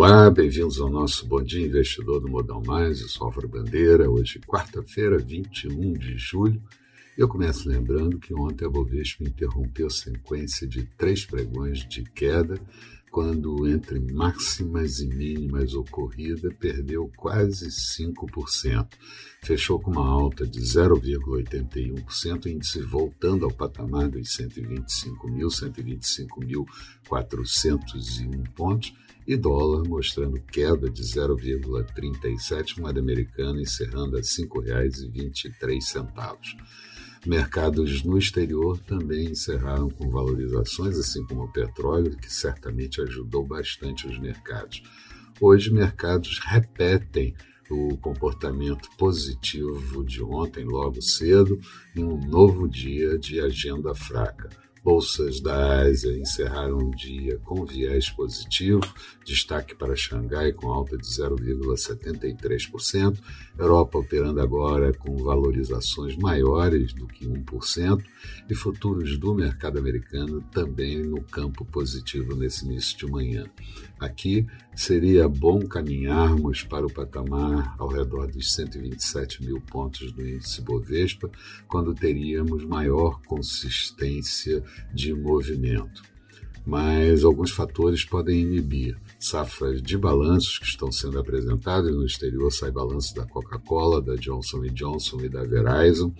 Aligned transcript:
Olá, 0.00 0.30
bem-vindos 0.30 0.80
ao 0.80 0.88
nosso 0.88 1.26
Bom 1.26 1.42
Dia 1.42 1.66
Investidor 1.66 2.20
do 2.20 2.28
Modal 2.28 2.62
Mais. 2.64 3.00
Eu 3.00 3.08
sou 3.08 3.26
Álvaro 3.26 3.48
Bandeira. 3.48 4.08
Hoje, 4.08 4.38
quarta-feira, 4.38 5.18
21 5.18 5.92
de 5.94 6.16
julho. 6.16 6.62
Eu 7.16 7.26
começo 7.26 7.68
lembrando 7.68 8.16
que 8.16 8.32
ontem 8.32 8.64
a 8.64 8.70
Bovespa 8.70 9.24
interrompeu 9.24 9.88
a 9.88 9.90
sequência 9.90 10.68
de 10.68 10.84
três 10.96 11.26
pregões 11.26 11.80
de 11.80 12.04
queda, 12.04 12.60
quando 13.10 13.66
entre 13.66 13.98
máximas 13.98 15.00
e 15.00 15.08
mínimas 15.08 15.74
ocorrida 15.74 16.48
perdeu 16.60 17.10
quase 17.16 17.66
5%. 17.66 18.86
Fechou 19.42 19.80
com 19.80 19.90
uma 19.90 20.08
alta 20.08 20.46
de 20.46 20.60
0,81%, 20.60 22.46
índice 22.46 22.80
voltando 22.82 23.46
ao 23.46 23.50
patamar 23.50 24.08
dos 24.08 24.28
125.000, 24.28 25.48
125.401 27.10 28.48
pontos, 28.54 28.94
e 29.28 29.36
dólar 29.36 29.86
mostrando 29.86 30.40
queda 30.40 30.88
de 30.88 31.02
0,37, 31.02 32.80
moeda 32.80 32.98
americana 32.98 33.60
encerrando 33.60 34.16
a 34.16 34.20
R$ 34.20 34.24
5,23. 34.24 36.56
Mercados 37.26 38.02
no 38.04 38.16
exterior 38.16 38.80
também 38.80 39.32
encerraram 39.32 39.90
com 39.90 40.08
valorizações, 40.08 40.96
assim 40.96 41.22
como 41.26 41.42
o 41.42 41.52
petróleo, 41.52 42.16
que 42.16 42.32
certamente 42.32 43.02
ajudou 43.02 43.46
bastante 43.46 44.06
os 44.06 44.18
mercados. 44.18 44.82
Hoje, 45.38 45.70
mercados 45.70 46.38
repetem 46.38 47.34
o 47.70 47.98
comportamento 47.98 48.88
positivo 48.96 50.02
de 50.02 50.22
ontem, 50.22 50.64
logo 50.64 51.02
cedo, 51.02 51.60
em 51.94 52.02
um 52.02 52.18
novo 52.18 52.66
dia 52.66 53.18
de 53.18 53.42
agenda 53.42 53.94
fraca. 53.94 54.48
Bolsas 54.88 55.38
da 55.38 55.82
Ásia 55.82 56.16
encerraram 56.16 56.78
o 56.78 56.96
dia 56.96 57.38
com 57.44 57.66
viés 57.66 58.08
positivo, 58.08 58.80
destaque 59.22 59.74
para 59.74 59.94
Xangai 59.94 60.50
com 60.50 60.68
alta 60.68 60.96
de 60.96 61.04
0,73%, 61.04 63.18
Europa 63.58 63.98
operando 63.98 64.40
agora 64.40 64.90
com 64.94 65.14
valorizações 65.18 66.16
maiores 66.16 66.94
do 66.94 67.06
que 67.06 67.26
1%, 67.26 68.02
e 68.48 68.54
futuros 68.54 69.18
do 69.18 69.34
mercado 69.34 69.78
americano 69.78 70.40
também 70.50 71.02
no 71.02 71.22
campo 71.22 71.66
positivo 71.66 72.34
nesse 72.34 72.64
início 72.64 72.96
de 72.96 73.12
manhã. 73.12 73.44
Aqui 74.00 74.46
seria 74.74 75.28
bom 75.28 75.66
caminharmos 75.66 76.62
para 76.62 76.86
o 76.86 76.92
patamar 76.92 77.74
ao 77.78 77.88
redor 77.88 78.28
dos 78.28 78.54
127 78.54 79.44
mil 79.44 79.60
pontos 79.60 80.12
do 80.12 80.26
índice 80.26 80.62
Bovespa, 80.62 81.30
quando 81.66 81.94
teríamos 81.94 82.64
maior 82.64 83.20
consistência 83.22 84.62
de 84.92 85.14
movimento. 85.14 86.02
Mas 86.66 87.24
alguns 87.24 87.50
fatores 87.50 88.04
podem 88.04 88.40
inibir. 88.40 88.94
Safras 89.18 89.82
de 89.82 89.96
balanços 89.96 90.58
que 90.58 90.66
estão 90.66 90.92
sendo 90.92 91.18
apresentadas 91.18 91.90
no 91.90 92.04
exterior, 92.04 92.52
sai 92.52 92.70
balanço 92.70 93.14
da 93.14 93.24
Coca-Cola, 93.24 94.02
da 94.02 94.16
Johnson 94.16 94.60
Johnson 94.66 95.20
e 95.22 95.28
da 95.30 95.42
Verizon, 95.44 96.12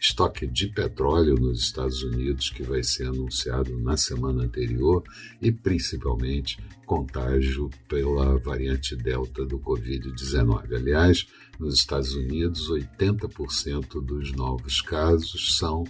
estoque 0.00 0.46
de 0.46 0.68
petróleo 0.68 1.34
nos 1.34 1.60
Estados 1.60 2.02
Unidos 2.04 2.50
que 2.50 2.62
vai 2.62 2.84
ser 2.84 3.08
anunciado 3.08 3.76
na 3.80 3.96
semana 3.96 4.44
anterior 4.44 5.02
e 5.42 5.50
principalmente 5.50 6.58
contágio 6.86 7.68
pela 7.88 8.38
variante 8.38 8.94
Delta 8.94 9.44
do 9.44 9.58
Covid-19. 9.58 10.72
Aliás, 10.72 11.26
nos 11.58 11.74
Estados 11.74 12.14
Unidos, 12.14 12.70
80% 12.70 14.00
dos 14.00 14.32
novos 14.32 14.80
casos 14.80 15.56
são 15.58 15.84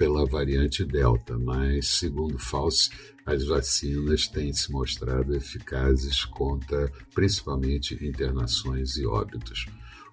pela 0.00 0.24
variante 0.24 0.82
Delta, 0.82 1.36
mas, 1.36 1.98
segundo 1.98 2.38
Fauci, 2.38 2.88
as 3.26 3.44
vacinas 3.44 4.26
têm 4.26 4.50
se 4.50 4.72
mostrado 4.72 5.36
eficazes 5.36 6.24
contra 6.24 6.90
principalmente 7.14 8.02
internações 8.02 8.96
e 8.96 9.04
óbitos. 9.04 9.66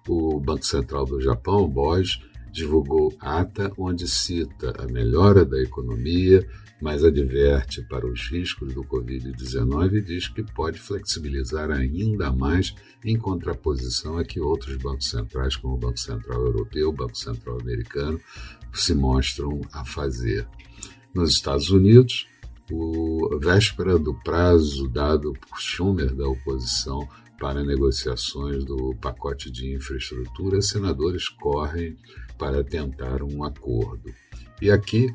O 0.06 0.38
Banco 0.38 0.66
Central 0.66 1.06
do 1.06 1.18
Japão, 1.22 1.66
BOJ, 1.66 2.20
divulgou 2.52 3.14
ata 3.20 3.72
onde 3.76 4.06
cita 4.06 4.74
a 4.78 4.86
melhora 4.86 5.44
da 5.44 5.60
economia, 5.60 6.46
mas 6.80 7.04
adverte 7.04 7.82
para 7.82 8.06
os 8.06 8.30
riscos 8.30 8.72
do 8.72 8.84
Covid-19 8.84 9.94
e 9.94 10.00
diz 10.00 10.28
que 10.28 10.42
pode 10.42 10.78
flexibilizar 10.78 11.70
ainda 11.70 12.32
mais 12.32 12.74
em 13.04 13.18
contraposição 13.18 14.16
a 14.16 14.24
que 14.24 14.40
outros 14.40 14.76
bancos 14.76 15.10
centrais, 15.10 15.56
como 15.56 15.74
o 15.74 15.78
Banco 15.78 15.98
Central 15.98 16.40
Europeu, 16.40 16.90
o 16.90 16.92
Banco 16.92 17.16
Central 17.16 17.60
Americano, 17.60 18.20
se 18.72 18.94
mostram 18.94 19.60
a 19.72 19.84
fazer. 19.84 20.46
Nos 21.14 21.30
Estados 21.30 21.70
Unidos, 21.70 22.28
o 22.70 23.38
véspera 23.40 23.98
do 23.98 24.14
prazo 24.22 24.88
dado 24.88 25.32
por 25.32 25.58
Schumer 25.58 26.14
da 26.14 26.28
oposição 26.28 27.08
para 27.38 27.62
negociações 27.62 28.64
do 28.64 28.94
pacote 29.00 29.50
de 29.50 29.72
infraestrutura, 29.72 30.60
senadores 30.60 31.28
correm 31.28 31.96
para 32.36 32.64
tentar 32.64 33.22
um 33.22 33.44
acordo. 33.44 34.12
E 34.60 34.70
aqui, 34.70 35.14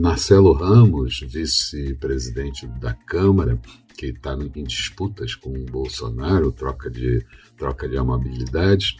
Marcelo 0.00 0.52
Ramos, 0.52 1.20
vice-presidente 1.20 2.66
da 2.66 2.94
Câmara, 2.94 3.60
que 3.96 4.06
está 4.06 4.34
em 4.34 4.64
disputas 4.64 5.34
com 5.34 5.50
o 5.50 5.64
Bolsonaro, 5.66 6.52
troca 6.52 6.90
de, 6.90 7.24
troca 7.56 7.88
de 7.88 7.96
amabilidades, 7.96 8.96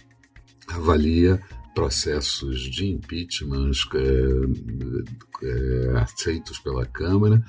avalia 0.69 1.41
processos 1.75 2.61
de 2.63 2.87
impeachment 2.87 3.71
é, 3.95 5.47
é, 5.47 5.99
aceitos 5.99 6.59
pela 6.59 6.87
Câmara 6.87 7.45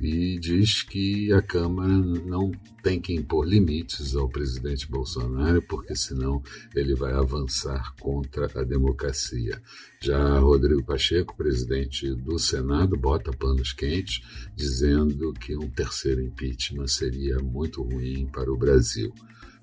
e 0.00 0.38
diz 0.38 0.82
que 0.82 1.32
a 1.32 1.40
Câmara 1.40 1.88
não 1.88 2.52
tem 2.82 3.00
que 3.00 3.14
impor 3.14 3.46
limites 3.46 4.14
ao 4.14 4.28
presidente 4.28 4.88
Bolsonaro, 4.90 5.62
porque 5.62 5.96
senão 5.96 6.42
ele 6.74 6.94
vai 6.94 7.12
avançar 7.12 7.94
contra 8.00 8.46
a 8.54 8.64
democracia. 8.64 9.60
Já 10.00 10.38
Rodrigo 10.38 10.84
Pacheco, 10.84 11.36
presidente 11.36 12.14
do 12.14 12.38
Senado, 12.38 12.96
bota 12.96 13.32
panos 13.32 13.72
quentes, 13.72 14.22
dizendo 14.54 15.32
que 15.32 15.56
um 15.56 15.68
terceiro 15.68 16.22
impeachment 16.22 16.88
seria 16.88 17.38
muito 17.38 17.82
ruim 17.82 18.26
para 18.26 18.52
o 18.52 18.56
Brasil 18.56 19.12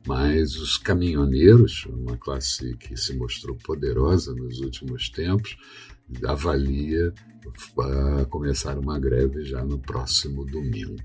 mas 0.06 0.58
os 0.58 0.78
caminhoneiros, 0.78 1.86
uma 1.86 2.18
classe 2.18 2.76
que 2.76 2.98
se 2.98 3.16
mostrou 3.16 3.56
poderosa 3.56 4.34
nos 4.34 4.60
últimos 4.60 5.10
tempos, 5.10 5.58
avalia 6.26 7.14
uh, 7.78 8.26
começar 8.30 8.78
uma 8.78 9.00
greve 9.00 9.44
já 9.44 9.64
no 9.64 9.80
próximo 9.80 10.46
domingo. 10.46 10.96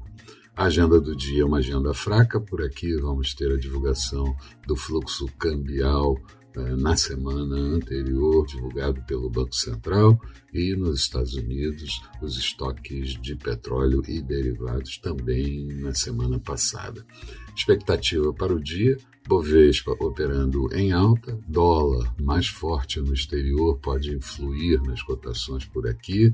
A 0.56 0.64
agenda 0.64 1.00
do 1.00 1.14
dia 1.14 1.42
é 1.42 1.44
uma 1.44 1.58
agenda 1.58 1.94
fraca, 1.94 2.40
por 2.40 2.62
aqui 2.62 2.96
vamos 2.96 3.32
ter 3.34 3.52
a 3.52 3.56
divulgação 3.56 4.36
do 4.66 4.74
fluxo 4.76 5.26
cambial 5.38 6.16
na 6.78 6.96
semana 6.96 7.56
anterior, 7.56 8.46
divulgado 8.46 9.02
pelo 9.02 9.30
Banco 9.30 9.54
Central, 9.54 10.20
e 10.52 10.74
nos 10.74 11.00
Estados 11.00 11.34
Unidos, 11.34 12.00
os 12.22 12.36
estoques 12.38 13.20
de 13.20 13.36
petróleo 13.36 14.02
e 14.08 14.20
derivados 14.20 14.98
também 14.98 15.66
na 15.66 15.94
semana 15.94 16.38
passada. 16.38 17.04
Expectativa 17.54 18.32
para 18.32 18.54
o 18.54 18.62
dia: 18.62 18.96
Bovespa 19.26 19.92
operando 20.00 20.74
em 20.74 20.92
alta, 20.92 21.38
dólar 21.46 22.14
mais 22.20 22.48
forte 22.48 23.00
no 23.00 23.12
exterior 23.12 23.78
pode 23.78 24.14
influir 24.14 24.80
nas 24.82 25.02
cotações 25.02 25.64
por 25.66 25.86
aqui, 25.86 26.32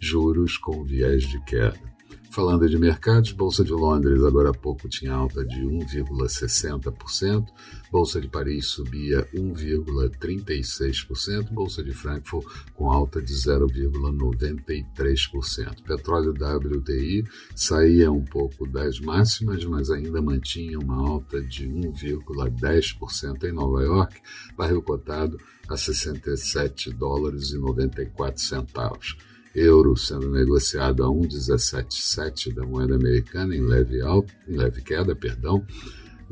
juros 0.00 0.58
com 0.58 0.84
viés 0.84 1.22
de 1.24 1.42
queda. 1.44 1.95
Falando 2.36 2.68
de 2.68 2.76
mercados, 2.76 3.32
Bolsa 3.32 3.64
de 3.64 3.72
Londres 3.72 4.22
agora 4.22 4.50
há 4.50 4.52
pouco 4.52 4.90
tinha 4.90 5.14
alta 5.14 5.42
de 5.42 5.62
1,60%, 5.62 7.46
Bolsa 7.90 8.20
de 8.20 8.28
Paris 8.28 8.66
subia 8.66 9.26
1,36%, 9.34 11.50
Bolsa 11.50 11.82
de 11.82 11.94
Frankfurt 11.94 12.46
com 12.74 12.92
alta 12.92 13.22
de 13.22 13.32
0,93%. 13.32 15.82
Petróleo 15.82 16.32
WTI 16.32 17.24
saía 17.54 18.12
um 18.12 18.22
pouco 18.22 18.68
das 18.68 19.00
máximas, 19.00 19.64
mas 19.64 19.88
ainda 19.88 20.20
mantinha 20.20 20.78
uma 20.78 21.08
alta 21.08 21.40
de 21.40 21.66
1,10% 21.66 23.44
em 23.44 23.52
Nova 23.52 23.82
York, 23.82 24.20
barril 24.54 24.82
cotado 24.82 25.38
a 25.70 25.76
67 25.78 26.92
dólares 26.92 27.52
e 27.52 27.56
94 27.56 28.42
centavos 28.42 29.16
euro 29.56 29.96
sendo 29.96 30.30
negociado 30.30 31.02
a 31.02 31.10
1,177 31.10 32.52
da 32.52 32.66
moeda 32.66 32.94
americana 32.94 33.56
em 33.56 33.62
leve 33.62 34.02
alta, 34.02 34.30
em 34.46 34.54
leve 34.56 34.82
queda, 34.82 35.16
perdão. 35.16 35.66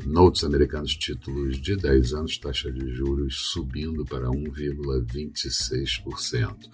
Notes 0.05 0.43
americanos, 0.43 0.95
títulos 0.95 1.59
de 1.59 1.75
10 1.75 2.13
anos, 2.13 2.37
taxa 2.37 2.71
de 2.71 2.93
juros 2.93 3.49
subindo 3.51 4.05
para 4.05 4.27
1,26%. 4.27 6.69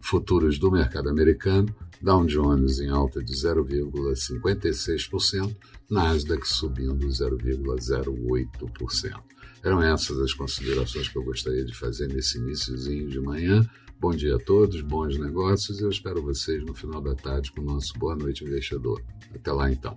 Futuros 0.00 0.58
do 0.58 0.72
mercado 0.72 1.08
americano, 1.08 1.72
Dow 2.00 2.26
Jones 2.26 2.80
em 2.80 2.88
alta 2.88 3.22
de 3.22 3.34
0,56%, 3.34 5.56
Nasdaq 5.88 6.48
subindo 6.48 7.06
0,08%. 7.06 9.22
Eram 9.62 9.80
essas 9.80 10.18
as 10.18 10.34
considerações 10.34 11.08
que 11.08 11.16
eu 11.16 11.22
gostaria 11.22 11.64
de 11.64 11.72
fazer 11.72 12.08
nesse 12.08 12.38
iníciozinho 12.38 13.08
de 13.08 13.20
manhã. 13.20 13.64
Bom 14.02 14.10
dia 14.10 14.34
a 14.34 14.38
todos, 14.40 14.80
bons 14.80 15.16
negócios. 15.16 15.80
Eu 15.80 15.88
espero 15.88 16.20
vocês 16.20 16.60
no 16.64 16.74
final 16.74 17.00
da 17.00 17.14
tarde 17.14 17.52
com 17.52 17.60
o 17.60 17.64
nosso 17.64 17.96
Boa 17.96 18.16
Noite 18.16 18.42
Investidor. 18.42 19.00
Até 19.32 19.52
lá 19.52 19.70
então. 19.70 19.94